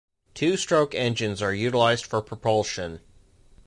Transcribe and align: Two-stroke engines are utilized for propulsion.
Two-stroke 0.33 0.95
engines 0.95 1.43
are 1.43 1.53
utilized 1.53 2.05
for 2.07 2.23
propulsion. 2.23 3.01